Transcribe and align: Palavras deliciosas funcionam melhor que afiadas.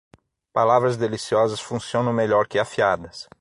Palavras 0.51 0.97
deliciosas 0.97 1.61
funcionam 1.61 2.11
melhor 2.11 2.47
que 2.47 2.57
afiadas. 2.57 3.29